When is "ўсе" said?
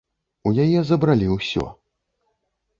1.37-1.69